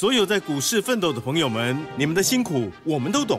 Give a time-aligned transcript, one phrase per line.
[0.00, 3.38] 所有在股市奋斗的朋友们，你们的辛苦我们都懂。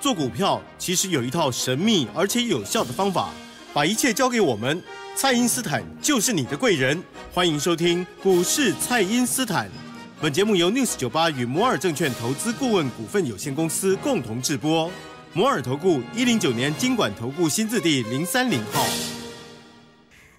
[0.00, 3.30] 做股票其实有一套神秘而且有效的方法，
[3.74, 4.80] 把一切交给我们，
[5.16, 7.02] 蔡因斯坦就是你的贵人。
[7.32, 9.68] 欢迎收听股市蔡因斯坦。
[10.20, 14.88] 本节目由 News 九八与摩尔证券投资顾问股份有限公司共同制播。
[15.32, 19.15] 摩尔投顾一零九年经管投顾新字第零三零号。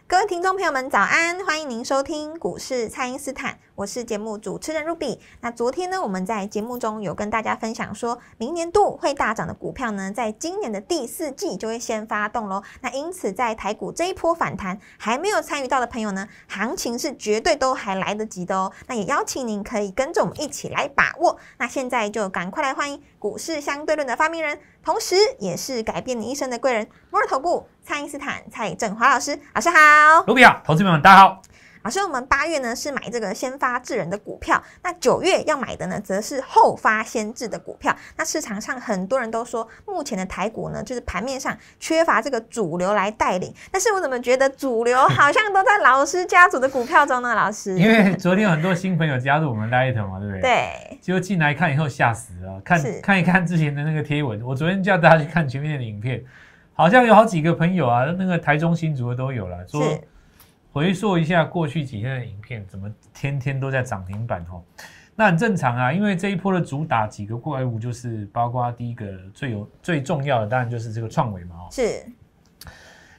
[0.10, 1.46] 各位听众朋友们，早安！
[1.46, 5.20] 欢迎您收听股市蔡因斯坦，我是节目主持人 Ruby。
[5.42, 12.64] 那昨天呢，我们在节目中有跟大家分享说，明年度会大涨的股票呢，在今年的第四季就会先发动喽。
[12.80, 18.72] 那因此，在台股这一波反弹还没有参与到的朋友呢，行情是绝对都还来得及的哦。
[18.88, 21.38] 那也邀请您可以跟着我们一起来把握。
[21.58, 24.58] 那现在就赶快来欢迎股市相对论的发明人。
[24.88, 31.42] 同时，也是改变你一生的贵人——摩尔头部蔡英斯坦蔡振华老师，老师好，卢比亚，投资朋友们大家好。
[31.84, 37.96] 老师，我们八月呢是买这个先发制人的股票，那九月要买的呢则是后发先至的股票。
[38.18, 47.34] 那市场上很多人都说，目前的台股呢就是盘面上缺乏这个主流来带领，但是我怎么觉得主流 好像都在老师家族的股票中呢？
[47.36, 50.42] 老师，因为昨天有很多新朋友加入我们 Light 嘛，对不对？
[50.42, 56.24] 对，结果进来看以后吓死了，看看一看之前的那个贴文，我昨天叫大家去看前面的影片，
[56.74, 60.02] 好像有好几个朋友啊，那个台中新竹的都有了，说是
[60.78, 64.62] 回溯一下过去几天的影片，怎么天天都在涨停板哦？
[65.16, 71.68] 那很正常啊，因为这一波的主打几个怪物，就是包括第一个最有最重要的，当然就是这个创维嘛哦。
[71.72, 72.06] 是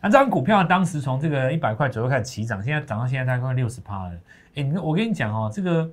[0.00, 4.12] 那这张股票当时从这个一百块左右开始起涨，现在涨到现在大概六十趴了。
[4.54, 5.90] 哎，你我跟你讲哦，这个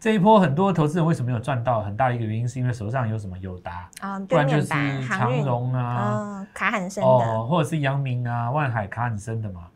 [0.00, 1.82] 这一波很多投资人为什么有赚到？
[1.82, 9.66] 很大一个原因是因为手上有什么友达，啊，不然就是长，荣啊，嗯，卡很深的，哦，或者是阳明啊、万海、卡很深的嘛。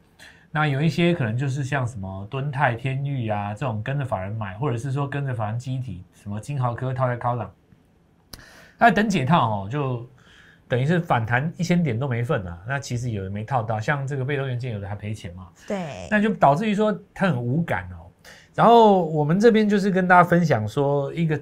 [0.53, 7.51] 那有一些可能就是像什么敦泰、天域啊这种跟着法人买，或者是说跟着法人集体，什么金豪科套在高档，
[8.77, 10.05] 那等解套哦，就
[10.67, 12.59] 等于是反弹一千点都没份啊。
[12.67, 18.11] 那其实有的没套到，像这个被动元件有的还赔钱嘛，对，那就导致于说它很无感哦。
[18.53, 21.41] 然后我们这边就是跟大家分享说一个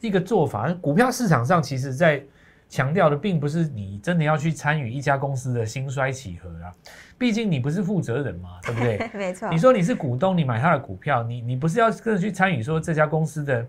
[0.00, 2.24] 一个做法，股票市场上其实在
[2.68, 6.72] 强调的并不是你真的要去参与一家公司的兴衰起合啊，
[7.16, 9.10] 毕竟你不是负责人嘛，对不对？
[9.14, 13.64] 没错，你说你是股东，你买他的股票，你你不是要跟着去参与说这家公司的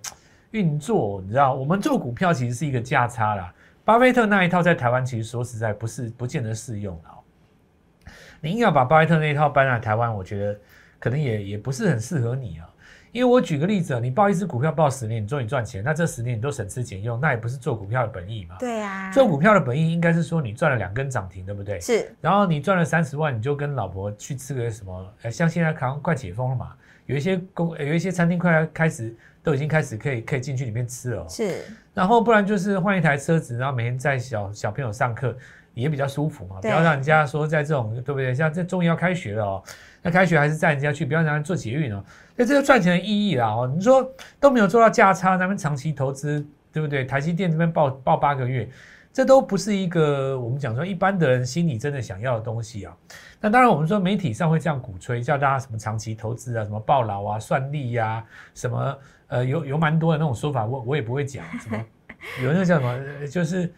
[0.51, 1.53] 运作，你知道？
[1.53, 3.53] 我们做股票其实是一个价差啦。
[3.83, 8.11] 巴菲特那一套在台湾其实说实在不是不见得适用啊哦。
[8.41, 10.59] 你硬要把巴菲特那一套搬来台湾，我觉得
[10.97, 12.67] 可能也也不是很适合你啊。
[13.15, 18.57] 因为我举个例子啊，你报一只股票报十年，你终于赚钱，那这十年你都省吃俭用，那也不是做股票的本意嘛。
[18.59, 21.79] 对啊，做股票的本意应该是说你赚了两根涨停，对不对？
[21.79, 25.13] 是然后你赚了三十万，你就跟老婆去吃个什么？
[25.21, 31.25] 呃，像现在好像快解封了嘛，有一些公呃有一些餐厅快要开始都已经开始可以可以进去里面吃了、哦。
[31.29, 31.61] 是，
[31.93, 35.33] 然后不然就是换一台车子，然后每天载小小朋友上课
[35.73, 38.35] 也比较舒服嘛，不对要让人家说在这种对不对？
[38.35, 39.63] 像这终于要开学了哦，
[40.01, 42.03] 那开学还是载人家去，不要让人家做捷运哦。
[42.35, 47.05] 那这个赚钱的意义啦哦，你说都没有做到价差，咱们长期投资对不对？
[47.05, 48.69] 台积电这边报报八个月。
[49.13, 52.93] 这都不是一个我们讲说一般的人心里真的想要的东西啊。
[53.39, 58.21] 那当然，我们说媒体上会这样鼓吹，叫大家什么长期投资啊，什么抱牢啊、算利呀、
[58.53, 58.97] 什么
[59.27, 61.81] 呃有有蛮多的那种说法，我我也不会讲什么。
[62.43, 62.89] 有那个叫什么，
[63.21, 63.73] 呃就是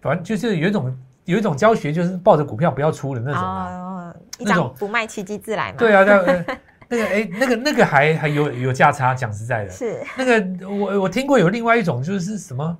[0.00, 3.68] 反正就是有一种有一种教学，就是抱着股票不要出的那种啊。
[3.68, 5.76] 哦，一那种张不卖，奇迹自来嘛。
[5.76, 6.44] 对啊，那个
[6.88, 12.78] 那个哎，那个那个还还有有价差，讲实在的，是那个我我听过有另外一种就是什么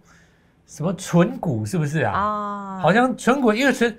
[0.67, 2.13] 什么纯股，是不是啊？
[2.19, 3.95] 哦，好像纯股，因为纯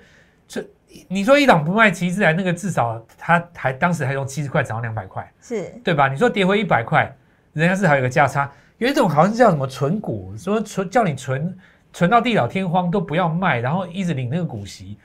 [0.48, 0.66] 纯，
[1.06, 6.08] 你说一档不卖其实来，那个至少他还当时还从七十块涨到两百块，是对吧？
[6.08, 7.14] 你说跌回一百块，
[7.52, 8.50] 人家是还有个价差。
[8.78, 11.56] 有一种好像是叫什么存股，说存叫你存
[11.92, 14.96] 存到地老天荒都不要卖，然后一直领那个股息。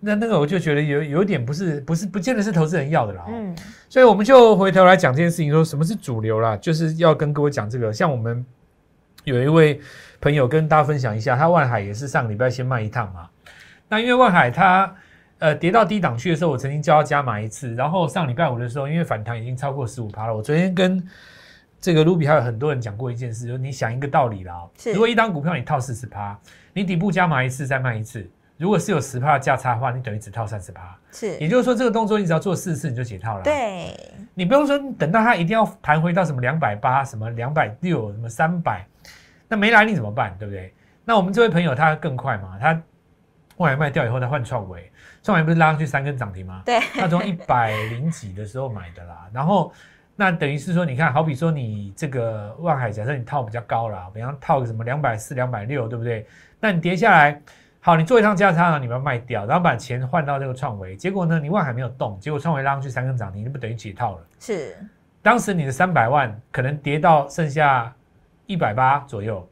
[0.00, 3.30] 那那个我就觉得有有点不是不是不见得是投资人要的啦、哦。
[3.30, 3.54] 嗯，
[3.88, 7.92] 所以我们就回头来讲这件事情，说什么是主流啦，就是要跟各位讲这个。
[7.92, 8.44] 像我们
[9.24, 9.80] 有一位
[10.20, 13.28] 朋友跟大家分享一下，他万海也是上个礼拜先卖一趟嘛。
[13.88, 14.94] 那因为万海它
[15.38, 21.06] 呃跌到低档去的时候，我曾经叫他加码一次，然后上礼拜五的时候，因为反弹已经超过十五趴了，我昨天跟
[21.80, 26.38] 这个卢比还有很多人讲过一件事，就是你想一个道理啦、哦，是如果一张股票你套四十趴，
[26.72, 28.26] 你底部加码一次再卖一次，
[28.60, 30.94] 如果是有十趴的价差的话，你等于只套三十趴。
[31.10, 33.96] 是，也就是说，这个动作你只要做四次你就解套了。，对，
[34.34, 38.86] 你不用说等到它一定要弹回到什么两百八、什么两百六、什么三百，
[39.48, 40.36] 那没来你怎么办？
[40.38, 40.74] 对不对？
[41.06, 42.78] 那我们这位朋友他更快嘛，他
[43.56, 44.92] 外卖掉以后他换创维，
[45.22, 46.62] 创维不是拉上去三根涨停吗？
[46.66, 49.72] 对，他从一百零几的时候买的啦，然后
[50.16, 56.26] 那等于是说，你看，好比说你这个万海，假设你套比较高了，比方套个什么两百四、两百六，对不对？
[56.60, 57.40] 那你跌下来，
[57.82, 64.26] 好，你做一趟加差呢，你把它卖掉，然后把钱换到这个创维，结果呢，你万海没有动，结果创维拉上去三根涨停，你不等于解套了？
[64.38, 64.76] 是，
[65.22, 67.90] 当时你的三百万可能跌到剩下
[68.44, 69.48] 一百八左右，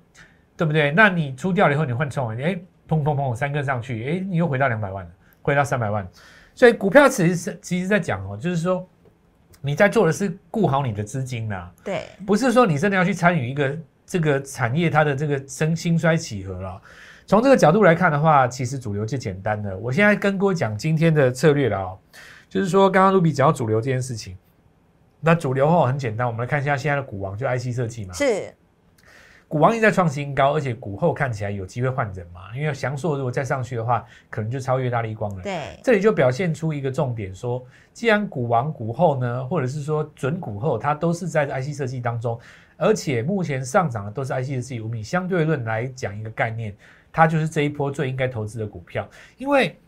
[0.59, 0.91] 对不对？
[0.91, 2.55] 那你出掉了以后，你换创维，哎，
[2.87, 5.11] 砰砰砰，三根上去，哎，你又回到两百万了，
[5.41, 6.07] 回到三百万。
[6.55, 8.87] 所以股票其实是其实在讲哦，就是说
[9.63, 16.83] 你在做的是顾好你的资金呐，对，不是说你真的要去参与一个这个产业它的这个生兴衰起合了。
[17.29, 19.77] 从这个角度来看的话，其实主流就简单了。
[19.77, 21.99] 我现在跟各位讲今天的策略了哦，
[22.49, 24.35] 就是说刚刚卢比讲到主流这件事情，
[25.21, 28.51] 那主流哦很简单，我们来看一下现在的股王就 IC 设计嘛，是
[29.47, 35.43] 股王一直在创新高，而且股后看起来有机会换人嘛，因为翔硕如果再上去的话，可能就超越大力光了。
[35.43, 42.41] 对，这里就表现出一个重点，说既然股王股后呢，或者是说准股后，它都是在 IC 设计当中，
[42.79, 46.75] 而且目前上涨的都是 IC 设计，我们以相对论来讲一个概念，
[47.19, 49.79] 它就是这一波最应该投资的股票，因为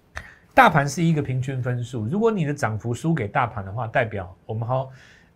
[0.52, 4.90] 大盘是一个平均分数，如果你的涨幅输给大盘的话，代表我们好。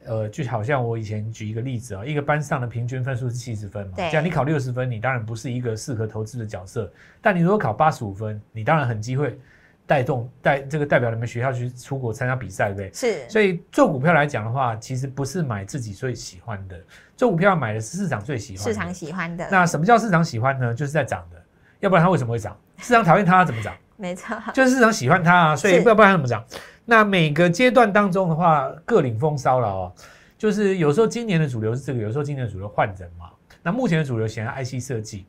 [0.06, 6.93] 呃，就好像我以前举一个例子啊，一个班上的平均分数是七十分嘛，对这样你考六十分，你当然不是一个适合投资的角色。
[7.23, 9.38] 但你如果考八十五分，你当然很机会
[9.87, 12.93] 带动带这个代表你们学校去出国参加比赛，对不对？
[12.93, 16.79] 是，所以做股票来讲的话，其实不是买自己最喜欢的，
[17.17, 18.70] 做股票买的是市场最喜欢的。
[18.70, 20.75] 市场喜欢的，那什么叫市场喜欢呢？
[20.75, 21.43] 就是在涨的，
[21.85, 22.59] 要不然它为什么会涨？
[22.79, 23.77] 市场讨厌它，怎么涨？
[23.99, 26.43] 没错，就是市场喜欢它啊，所以是要不然它怎么涨？
[26.87, 29.93] 那每个阶段当中的话，各领风骚了哦。
[30.39, 33.27] 就是有时候今年的主流是这个，有时候今年的主流换人嘛。
[33.63, 35.27] 那目前的主流显然 IC 设计，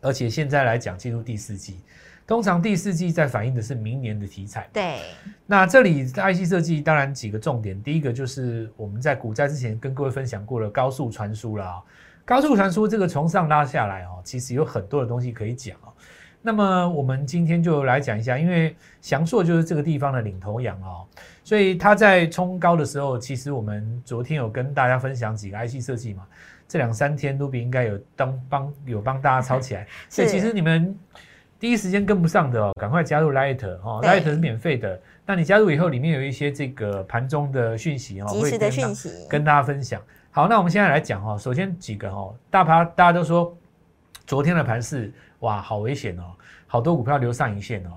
[0.00, 1.80] 而且现在来讲进入第四季，
[2.28, 4.68] 通常第四季在反映的是明年的题材。
[4.72, 5.00] 对，
[5.46, 11.82] 那这里 IC 设计当然几个重点，第一个就是我们在股灾之前跟各位分享过了高速传输了啊、
[12.24, 15.92] 高速传输这个从上拉下来哦，其实有很多的东西可以讲哦。
[16.40, 21.06] 那么我们今天就来讲一下，因为翔硕就是这个地方的领头羊哦，
[21.44, 26.26] 所以它在冲高的时候，其实我们昨天有跟大家分享几个 IC 设计嘛，
[26.66, 30.96] 这两三天卢比应该有当帮有帮大家抄起来， 所以其实你们
[31.60, 35.00] 第一时间跟不上的哦，赶快加入 Light 哦，Light 是免费的。
[35.24, 40.02] 那你加入以后，里面有一些这个盘中的讯息哦，及时的会跟大讯息，跟大家分享。
[40.34, 43.54] 好，那我们现在来讲哦，首先几个哦，大盘大家都说
[44.26, 46.32] 昨天的盘势哇，好危险哦，
[46.66, 47.90] 好多股票留上影线哦。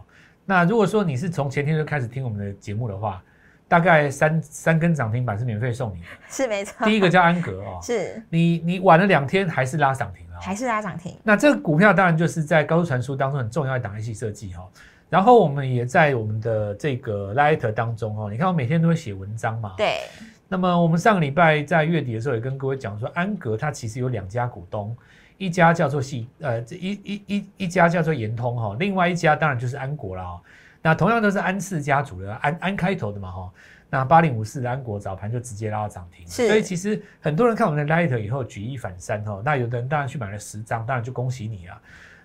[0.43, 3.23] 那如果说你是从前天就开始听我们的节目的话，
[3.69, 6.07] 大概三三根涨停板是免费送你的。
[6.27, 14.67] 是没错，第一个叫安格哦， 是你你晚了两天还是拉涨停了、哦，还是拉涨停，那这个股票当然就是在高速传输当中很重要的档案系设计哈、哦。
[15.09, 19.73] 然后我们也在我们的这个 Light 当中哦，你看我每天都会写文章嘛。。
[19.77, 19.99] 对，
[20.47, 24.95] 那么我们上个礼拜在月底的时候也跟各位讲说，安格它其实有两家股东，
[25.37, 30.39] 一家叫做系呃这一一一一家叫做延通哈、另外一家当然就是安国了哦。
[30.81, 33.51] 那同样都是安氏家族的安安开头的嘛哈、
[33.89, 41.81] 那八零五四的安国早盘就直接拉到涨停，所以其实很多人看我们的 Light 以后举一反三哦，那有的人当然去买了十张，当然就恭喜你啊。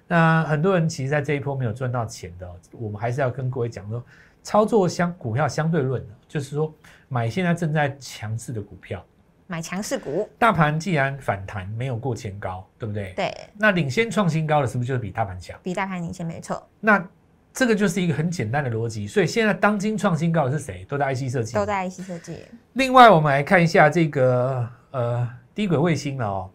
[0.07, 4.05] 那很多人其实，在这一波没有赚到钱的，我们还是要跟各位讲说，
[4.43, 6.73] 操作相股票相对论的，就是说
[7.09, 9.05] 买现在正在强势的股票，
[9.47, 13.13] 买强势股，大盘既然反弹没有过前高，对不对？
[13.15, 15.59] 对那领先创新高的是不是就是比大盘强？
[15.63, 17.05] 比大盘领先没错，那
[17.53, 19.09] 这个就是一个很简单的逻辑。
[19.09, 20.85] 所以现在当今创新高的是谁？
[20.85, 22.45] 都在 IC 设计，都在 IC 设计，
[22.75, 26.51] 另外，我们来看一下这个呃低轨卫星了哦。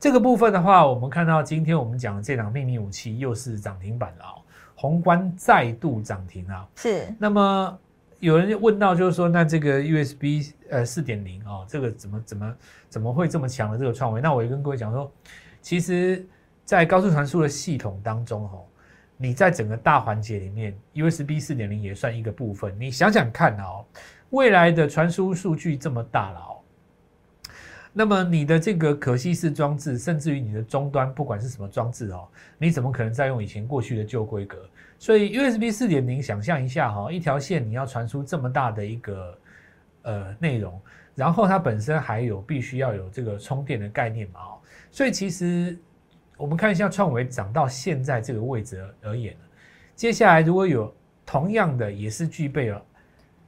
[0.00, 4.41] 这个部分的话，我们看到今天我们讲的这档秘密武器又是涨停板了哦，
[4.82, 6.68] 宏观再度涨停啊。
[6.74, 7.78] 是那么
[8.18, 12.54] 有人问到，就是说，那这个 USB 呃四点零哦，这个怎么怎么
[12.88, 14.20] 怎么会这么强的这个创维？
[14.20, 15.08] 那我也跟各位讲说，
[15.60, 16.26] 其实，
[16.64, 18.64] 在高速传输的系统当中哦，
[19.16, 22.74] 你在整个大环节里面，USB 四点零也算一个部分。
[22.76, 23.84] 你想想看哦，
[24.30, 26.58] 未来的传输数据这么大了哦。
[27.92, 34.58] 那么你的这个可吸式装置，甚至于你的终端，不管是什么装置哦，你怎么可能再用以前过去的旧规格？
[34.98, 39.38] 所以 USB 四点零，想象一下哈、一条线你要传输这么大的一个
[40.02, 40.80] 呃内容，
[41.14, 44.58] 然后它本身还有必须要有这个充电的概念嘛哦，
[44.90, 45.76] 所以其实
[46.38, 49.36] 我们看一下创维涨到现在这个位置而而言
[49.94, 50.92] 接下来如果有
[51.26, 52.82] 同样的也是具备了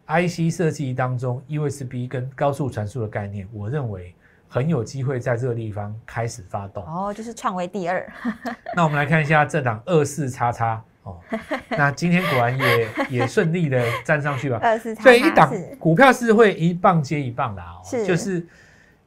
[0.06, 4.14] IC 设计当中 USB 跟高速传输的概念，我认为
[4.54, 6.84] 很有机会在这个地方开始发动。
[6.84, 8.08] 哦，就是创维第二，
[8.76, 11.18] 那我们来看一下这档二四叉叉哦，
[11.70, 14.60] 那今天果然也也顺利的站上去吧。
[14.62, 18.46] 二四所以一档股票是会一棒接一棒的啊、哦，是就是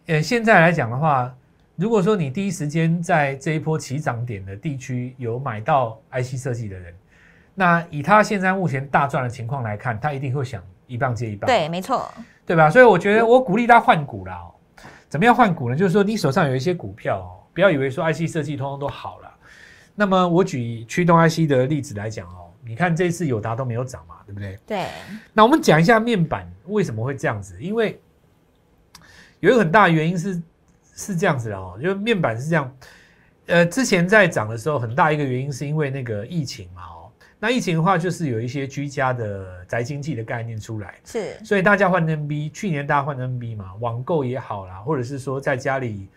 [0.07, 1.33] 呃现在来讲的话，
[1.77, 6.93] 如果说你第一时间在这一波起涨点的地区有买到 IC 设计的人，
[7.55, 12.11] 那以他现在目前大赚的情况来看，他一定会想一棒接一棒，对，没错，
[12.45, 12.69] 对吧？
[12.69, 14.53] 所以我觉得我鼓励他换股啦哦。
[15.09, 15.75] 怎么样换股呢？
[15.75, 19.33] 就是说你手上有一些股票哦，不要以为说 IC 设计通通都好了。
[19.95, 24.59] 那么我举驱动 IC 的例子来讲哦，你看这次友达都没有涨嘛，对不对？
[24.67, 24.87] 对，
[25.33, 27.99] 那我们讲一下面板为什么会这样子，因为
[29.39, 30.41] 有一个很大的原因是
[30.93, 32.77] 是这样子的哦，就是面板是这样，
[33.47, 36.96] 呃，之前在涨的时候，很大一个原因是因为那个疫情嘛哦，
[37.39, 41.37] 那疫情的话就是有一些居家的宅经济的概念出来，是。
[41.45, 46.07] 所以大家换 NB，去年大家换 NB 嘛，网购也好啦，或者是说在家里，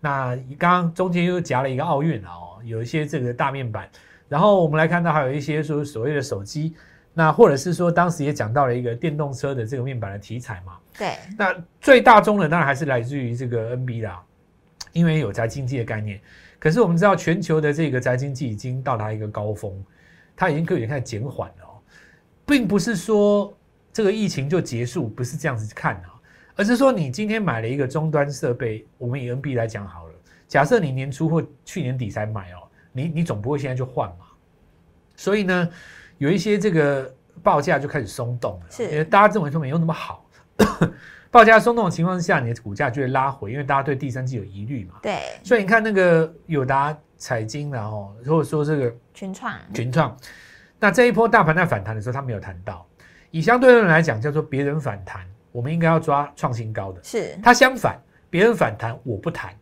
[0.00, 3.88] 那刚刚中间又夹了一个奥运啊哦，有一些这个大面板，
[4.28, 6.74] 然后我们来看到还有一些说所谓的手机，
[7.12, 14.22] 那或者是说当时也讲到了一个电动车的这个面板的题材嘛，对，那最大宗的当然还是来自于这个 NB 啦，
[14.92, 16.20] 因为有宅经济的概念。
[16.60, 19.72] 可是我们知道全球的这个宅经济已经到达一个高峰，
[20.38, 21.82] 它已经可以开始减缓了哦，
[22.46, 23.52] 并不是说
[23.92, 26.14] 这个疫情就结束，不是这样子看啊，
[26.54, 30.14] 而是说你今天买了一个终端设备，我们以 NB 来讲好了，
[30.46, 34.26] 假设你年初或去年底才买哦，你你总不会现在就换嘛，
[35.16, 35.68] 所以呢，
[36.18, 38.84] 有一些这个报价就开始松动了，是。
[38.84, 40.24] 因为大家认为说没有那么好。
[41.30, 44.94] 报价松动的情况之下，你的股价就会拉回，因为大家对第三季有疑虑嘛。
[45.02, 50.16] 对，所以你看那个友达、彩金，然后或者说这个群创，群创，
[50.78, 52.86] 那这一波大盘在反弹的时候，他没有谈到。
[53.30, 57.02] 以相对论来讲，叫做别人反弹，我们应该要抓创新高的。
[57.04, 59.54] 是，它相反，别人反弹我不谈，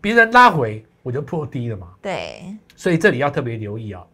[0.00, 1.94] 别人拉回我就破低了嘛。
[2.02, 4.06] 对，所以这里要特别留意哦、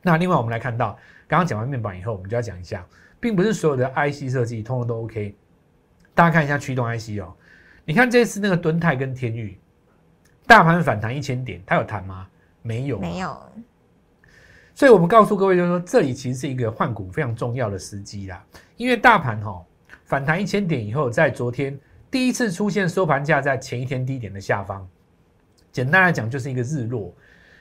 [0.00, 0.98] 那另外我们来看到，
[1.28, 2.86] 刚刚讲完面板以后，我们就要讲一下，
[3.20, 5.36] 并不是所有的 IC 设计通通都 OK。
[6.14, 7.34] 大家看一下驱动 IC 哦，
[7.84, 9.58] 你看这次那个敦泰跟天域，
[10.46, 12.26] 大盘反弹一千点，它有弹吗？
[12.62, 13.18] 没有，没。
[13.18, 13.36] 有，
[14.74, 18.44] 所以我们告诉各位，就是说这里其实是一个换股非常重要的时机啦。
[18.76, 19.64] 因为大盘哈、哦、
[20.04, 21.78] 反弹一千点以后，在昨天
[22.10, 24.86] 第一次出现收盘价在前一天低点的下方，
[25.70, 27.14] 简单来讲就是一个日落。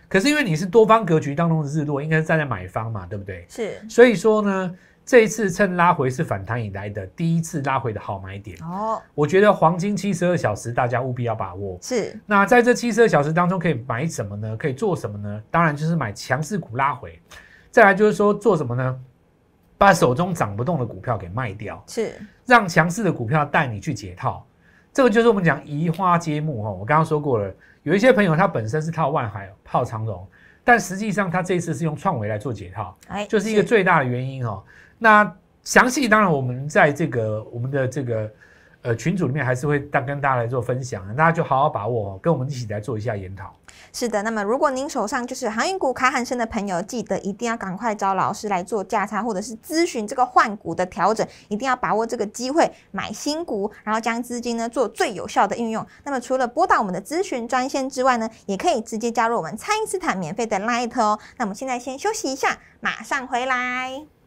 [0.07, 3.45] 可是因为你是多方格局当中的日落，应该是站在买方嘛，对不对？
[3.49, 8.57] 是，所以说呢，这一次趁拉回是反弹以来的第一次拉回的好买点。
[8.61, 11.77] 哦，我觉得黄金七十二小时大家务必要把握。
[11.81, 14.55] 是，那在这七十二小时当中，可以买什么呢？
[14.55, 15.41] 可以做什么呢？
[15.49, 17.19] 当然就是买强势股拉回，
[17.69, 18.99] 再来就是说做什么呢？
[19.77, 22.13] 把手中涨不动的股票给卖掉，是，
[22.45, 24.45] 让强势的股票带你去解套。
[24.93, 26.69] 这个就是我们讲移花接木哈。
[26.69, 30.27] 我刚刚说过了，有一些朋友他本身是套万海、套长荣，
[30.63, 34.63] 但实际上他这一次是用创维来做解套，哎，就是一个最大的原因哦。
[35.03, 38.31] 那详细当然我们在这个我们的这个
[38.83, 43.51] 呃群组里面还是会大跟大家来做分享，大家就好好把握，跟我们一起来做一下研讨。
[43.91, 55.83] 是的，那么如果您手上就是航运股卡很深的朋友，记得一定要赶快找老师来做价差，或者是咨询这个换股的调整，一定要把握这个机会买新股，然后将资金呢做最有效的运用。
[56.03, 61.17] 那么除了拨打我们的咨询专线之外呢，也可以直接加入我们蔡因斯坦免费的 Light 哦。
[61.37, 64.20] 那我们现在先休息一下，马上回来。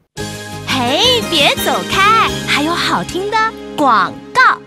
[0.76, 3.36] 嘿，别走开，还有好听的
[3.78, 4.58] 广告。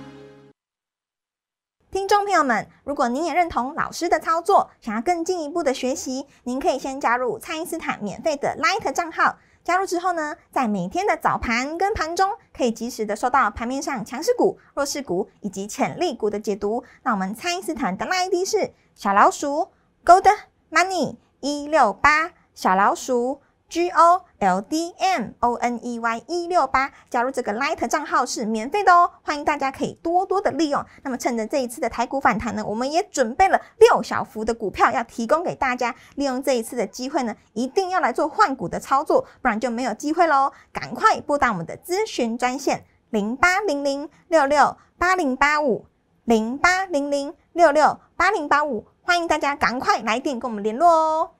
[1.91, 9.37] 听众朋友们，如果您也认同老师的操作，想要更进一步的学习，您可以先加入蔡因斯坦免费的 Light 账号。
[9.65, 16.85] 加入之后呢，在每天的早盘跟盘中，可以及时的收到盘面上强势股、弱势股以及潜力股的解读。
[17.03, 19.67] 那我们蔡因斯坦的 ID 是小老鼠
[20.05, 20.25] Gold
[20.71, 30.85] Money 一六八，小老鼠 G O L D M O N E Y 一六八，加入这个 Light 账号是免费的哦，欢迎大家可以多多的利用。
[31.03, 40.53] 那么趁着这一次的台股反弹呢，我们也准备了六小幅的股票要提供给大家，利用这一次的机会呢，一定要来做换股的操作，不然就没有机会喽。
[40.71, 45.85] 赶快拨打我们的咨询专线零八零零六六八零八五
[46.23, 51.31] 零八零零六六八零八五，欢迎大家赶快来电跟我们联络哦。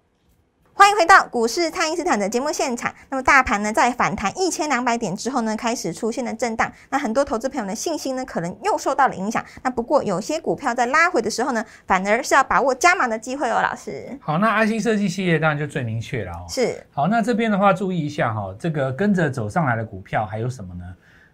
[0.78, 2.94] 欢迎回到股市，蔡因斯坦的节目现场。
[3.10, 6.72] 那么大盘呢，在反弹一千两百点之后呢，开始出现了震荡。
[6.92, 9.44] 那很多投资朋友的信心呢，可能又受到了影响。
[9.64, 14.08] 那不过有些股票在拉回的时候呢，反而是要把握加码的机会哦，老师。
[14.22, 16.46] 好，那 IC 设计系列当然就最明确了哦。
[16.48, 20.84] 是好，那这边的话注意一下哈、这个跟着走上来的股票还有什么呢？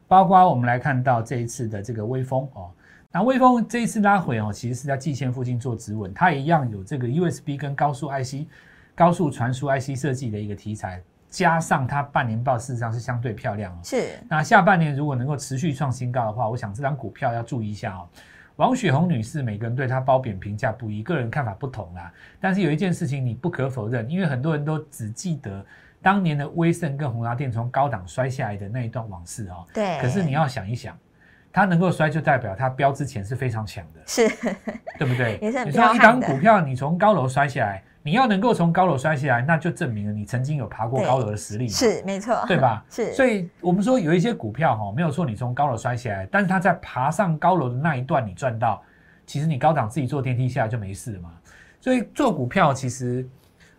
[0.07, 2.71] 包括我们来看到这一次的这个微风哦，
[3.11, 8.47] 那微风这一次拉回哦，其实是在季线附近做止稳，它一样有这个 USB 跟高速 IC。
[8.95, 13.79] 高速传输 IC 设计的一个题材，加上它半年报事实上是相对漂亮哦。
[13.83, 18.07] 是那下半年如果能够持续创新高的话，我想这张股票要注意一下哦。
[18.57, 22.13] 王雪红女士，每个人对她褒贬评价不一，个人看法不同啦。
[22.39, 25.65] 但是有一件事情你不可否认，因为很多人都只记得
[26.03, 29.65] 当年的威盛跟宏达电从高档摔下来的那一段往事哦。
[29.73, 30.95] 对，可是你要想一想，
[31.51, 34.29] 它能够摔，就代表它标之前是非常强的，是
[34.99, 35.39] 对不对？
[35.41, 41.71] 也是很你说一股票，你从高楼摔下来，你要能够从高楼摔下来，那就证明了你曾经有爬过高楼的实力嘛。
[41.71, 42.83] 是没错，对吧？
[42.91, 48.83] 是，所以我们说有一些股票哈，没有错，你从高楼摔下来，但是它在爬上高楼的那一段你赚到，
[49.25, 51.31] 其实你高档自己坐电梯下来就没事了嘛。
[51.79, 53.25] 所以做股票其实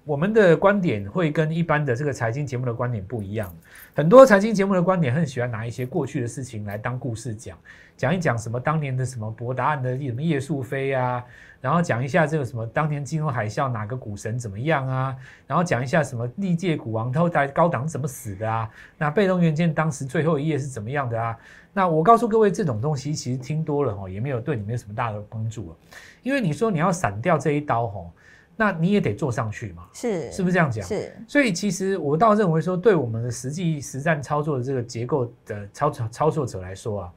[0.04, 3.54] 我们的观点会跟一般的这个财经节目的观点不一样。
[3.96, 7.56] 很多财经节目的观点很喜欢拿一些过去的事情来当故事讲，
[7.96, 11.24] 讲一讲什么当年的什么博达案的什么叶树飞啊，
[11.60, 21.38] 然后讲一下这个什么当年金融海啸哪个股神怎么样啊，然后讲一下什么历届股王都在高档怎么死的啊，那被动元件当时最后一页是怎么样的啊？
[21.72, 25.76] 那我告诉各位，这种东西其实听多了哦，也没有对你没有什么大的帮助了，
[26.24, 28.10] 因为你说你要闪掉这一刀哦，
[28.56, 30.86] 那你也得做上去嘛，是是不是这样讲？
[30.86, 37.12] 是所以其实我倒认为说，对我们的实际实战操作的这个结构的操操操作者来说啊，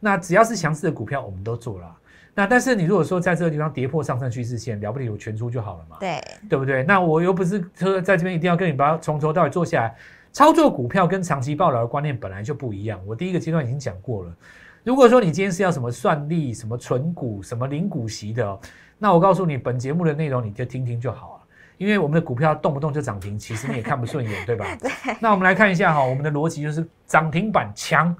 [0.00, 2.00] 那只要是强势的股票，我们都做了啊。
[2.34, 6.84] 那但是你如果说在这个地方跌破上升趋势线，了不起我全出就好了嘛，对，对不对？
[6.84, 9.96] 那我又不是说在这边一定要跟你把它从头到尾做下来。
[10.30, 13.00] 操作股票跟长期报劳的观念本来就不一样。
[13.06, 14.36] 我第一个阶段已经讲过了。
[14.84, 18.60] 如果说你今天是要什么算力、什么存股、什么零股息的、哦，
[18.98, 21.34] 那我告诉你，本节目的内容你就听听就好了。
[21.76, 24.66] 因为我们的股票动不动就涨停，其实你也看不顺眼，对吧？
[24.82, 24.90] 对，
[25.20, 28.12] 那我们来看一下哈，我们的逻辑就是涨停板强，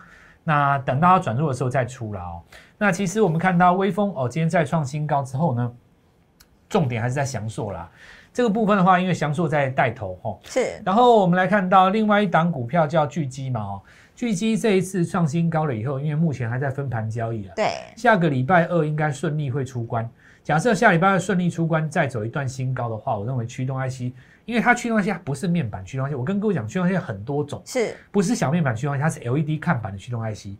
[0.44, 2.40] 那等到它转弱的时候再出了哦。
[2.78, 5.73] 那其实我们看到微风哦，今天再创新高之后呢，
[6.68, 7.90] 重点还是在翔硕啦。
[8.32, 13.82] 这个部分的话，因为翔硕在带头哈，是然后我们来看到另外一档股票叫巨基嘛哦，
[14.14, 20.08] 巨基这一次创新高了以后，因为目前还在分盘交易啊，对，下个礼拜二应该顺利会出关。
[20.49, 24.11] 假设下礼拜二顺利出关，再走一段新高的话，我认为驱动 IC，
[24.47, 30.56] 因为它驱动 IC 它不是面板驱动 IC，我跟各位讲，驱动 IC 很多种，是不是小面板驱动 IC，它是 LED 看板的驱动 IC。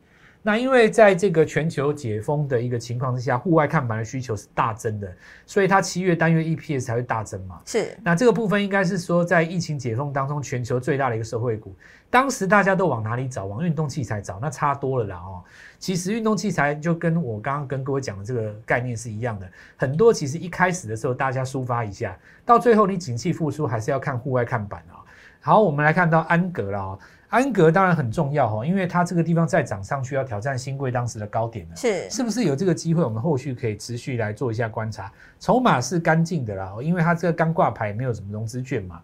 [0.49, 7.61] 那因为在这个全球解封的一个情况之下，户外看板的需求是大增的，所以它七月单月 EPS 才会大增嘛。
[7.67, 11.77] 是那这个部分应该是说，在疫情解封当中，全球最大的一个社会股。
[12.09, 13.45] 当时大家都往哪里找？
[13.45, 15.45] 往运动器材找，那差多了啦哦。
[15.79, 25.05] 其实运动器材就跟我刚刚跟各位讲的这个概念是一样的，很多其实一开始的时候大家抒发一下，到最后你景气复苏还是要看户外看板啊。
[25.41, 31.77] 好，我们来看到安格了哦，安格当然很重要哈，因为它这个地方再涨上去要挑战新贵当时的高点了。
[31.77, 33.05] 是是不是有这个机会？
[33.05, 35.13] 我们后续可以持续来做一下观察。
[35.39, 39.01] 筹码是干净的啦，因为它这个刚挂牌，没有什么融资券嘛。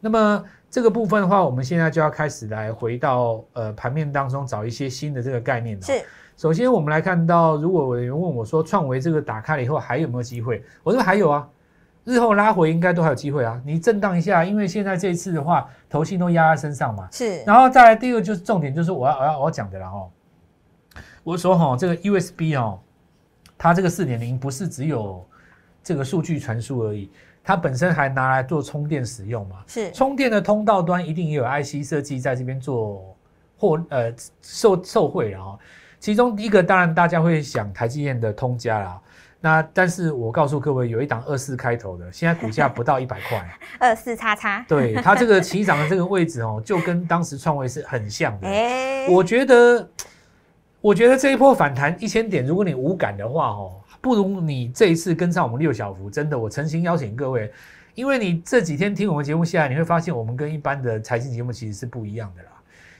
[0.00, 5.82] 那么这个部分的话，我们现在就要开始来回到呃盘面当中找一些新的这个概念了。
[5.82, 5.92] 是
[6.36, 10.62] 首先我们来看到，如果有人问我说创维这个打开了以后还有没有机会？
[10.82, 11.48] 我认为还有啊，
[12.06, 13.60] 日后拉回应该都还有机会啊。
[13.66, 17.06] 你震荡一下，因为现在这一次的话，头信都压在身上嘛。
[17.12, 20.08] 是然后再来第二个就是重点，就是我要我要我要讲的了哦。
[21.22, 22.78] 我说哈，这个 USB 哦，
[23.58, 25.26] 它这个四点零不是只有
[25.82, 27.10] 这个数据传输而已，
[27.42, 29.56] 它本身还拿来做充电使用嘛。
[29.66, 33.16] 是充电的通道端一定也有 IC 设计在这边做
[33.58, 35.58] 获呃受受惠了哦。
[35.98, 39.00] 其中一个当然大家会想台积电的通家啦，
[39.46, 43.48] 那但是我告诉各位，有一档二四开头的，现在股价不到一百块。
[43.78, 48.48] 二四叉叉，对它这个起涨的这个位置哦，就跟当时创位是很像的。
[48.48, 49.88] 哎，我觉得，
[50.80, 56.10] 我觉得这一波反弹一千点，如果你无感的话哦，不如你这一次跟上我们六小福。
[56.10, 57.48] 真的，我诚心邀请各位，
[57.94, 62.48] 因为你这几天听我们节目下来，你会发现我们跟一般的财经节目其实是不一样的啦。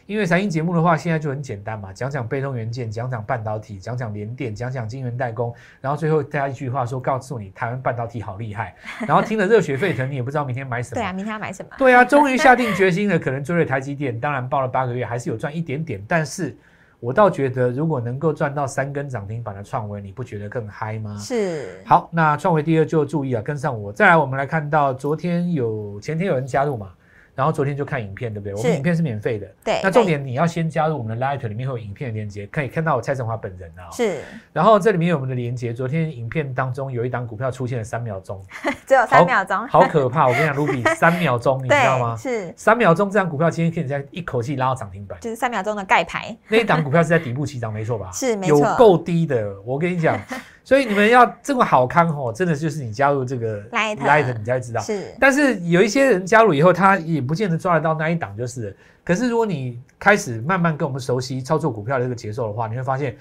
[0.06, 10.94] 因为财经节目的话，现在就很简单嘛，讲讲被动元件，讲讲半导体，讲讲联电，讲讲晶圆代工，然后最后加一句话说，告诉你台湾半导体好厉害，然后听了热血沸腾，你也不知道明天买什么。
[10.94, 11.70] 对啊，明天要买什么？
[11.76, 16.00] 对啊，终于下定决心了，可能追了台积电，当然报了八个月，还是有赚一点点。
[16.06, 16.56] 但是
[17.00, 21.18] 我倒觉得，如果能够赚到三根涨停板的创维，你不觉得更嗨吗？
[21.18, 23.92] 是好，那创维第二就注意啊，跟上我。
[23.92, 26.92] 再来，我们来看到昨天有前天有人加入嘛，
[27.36, 28.54] 然后昨天就看影片，对不对？
[28.54, 29.46] 我们影片是免费的。
[29.62, 34.22] 对，那重点你要先加入我们的 Light，里面会有影片的连接，可以看到我蔡振华本人啊、是
[34.52, 38.42] 然后这里面有我们的连接，昨天影片当中有一档股票出现了三秒钟，
[38.86, 40.26] 只有三秒钟，好可怕！
[40.26, 42.16] 我跟你讲， Ruby 三秒钟，你知道吗，？
[42.16, 48.10] 是三秒钟这张股票今天可以在一口气拉到涨停板，就是三秒钟的盖牌，那一档股票是在底部起涨，没错吧？
[48.14, 49.54] 是没错有够低的。
[49.64, 50.18] 我跟你讲，
[50.66, 54.80] 所以你们要这么好康哦，真的就是你加入这个 Light Light 你才知道。
[54.80, 58.76] 是但是有一些人加入以后，他也不见得抓得到那一档，就是。
[59.04, 63.16] 可是如果你开始慢慢跟我们熟悉操作股票的这个节奏的话，你会发现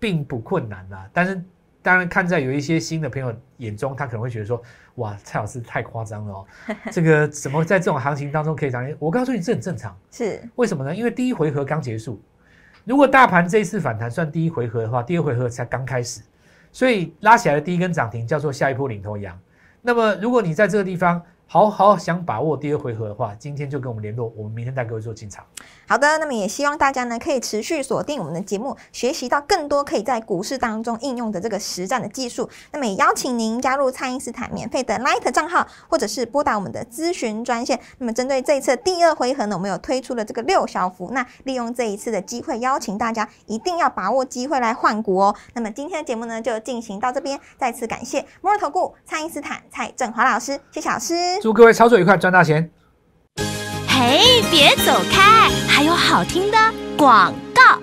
[0.00, 1.08] 并不困难啦。
[1.12, 1.40] 但是
[1.80, 4.60] 当然看在有一些新的朋友眼中，他可能会觉得说，
[4.96, 6.46] 哇，蔡老师太夸张了哦，
[6.90, 8.84] 这个怎么在这种行情当中可以涨？
[8.98, 9.96] 我告诉你，这很正常。
[10.10, 10.92] 是为什么呢？
[10.92, 12.20] 因为第一回合刚结束，
[12.84, 16.22] 如果大盘这一次反弹算第一回合的话，第二回合才刚开始，
[16.72, 19.38] 所以拉起来的第一根涨停叫做下一波领头羊。
[19.82, 21.20] 那么如果你在这个地方
[21.52, 25.44] 好好想把握第二回合的话，今天就跟我们联络，我们明天带各位做进场。
[25.84, 32.48] 好的，那么也希望大家呢可以持续锁定我们的节目，学习到更多可以在股市当中应用的这个实战的技术。
[32.70, 37.80] 那么也邀请您加入蔡因斯坦免费的 Light 账号，或者是拨打我们的咨询专线。
[37.98, 45.34] 那么针对这一次第二回合呢，我们有推出了这个六小福，那利用这一次的机会，邀请大家一定要把握机会来换股哦。
[45.54, 51.39] 那么今天的节目呢就进行到这边，再次感谢摩尔投顾蔡因斯坦蔡振华老师，谢谢老师。
[51.40, 52.70] 祝各位操作愉快，赚大钱！
[53.88, 56.58] 嘿，别走开，还有好听的
[56.98, 57.80] 广告。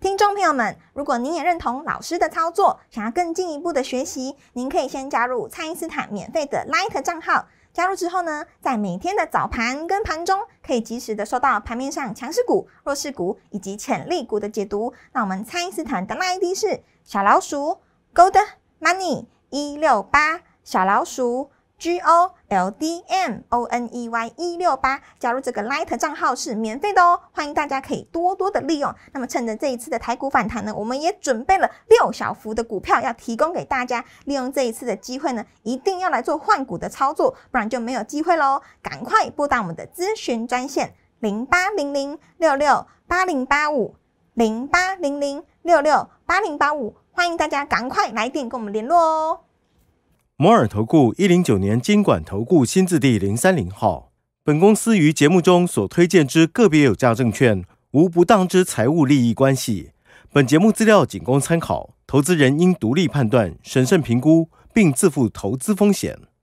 [0.00, 7.46] 听众朋友们，如果您也认同老师的操作，想要更进一步的学习，您可以先加入蔡因斯坦免费的 Light 账号。
[7.72, 14.92] 加入之后呢，在每天的早盘跟盘中，可以及时的收到盘面上强势股、弱势股以及潜力股的解读。
[15.12, 17.78] 那我们蔡因斯坦的 ID 是小老鼠
[18.12, 18.36] Gold
[18.80, 28.94] Money 一六八，小老鼠 G O L D M O N E Y 一六八，加入这个 Light 账号是免费的哦，欢迎大家可以多多的利用。
[29.12, 38.62] 那么趁着这一次的台股反弹呢，我们也准备了六小幅的股票要提供给大家，利用这一次的机会呢，一定要来做换股的操作，不然就没有机会喽。
[38.80, 43.96] 赶快拨打我们的咨询专线零八零零六六八零八五
[44.34, 49.40] 零八零零六六八零八五，欢迎大家赶快来电跟我们联络哦。
[50.42, 54.10] 摩尔投顾一零九年经管投顾新字第零三零号。
[54.42, 59.92] 本公司于节目中所推荐之个别有价证券，无不当之财务利益关系。
[60.32, 66.18] 本节目资料仅供参考，投资人应独立判断、审慎评估，并自负投资风险。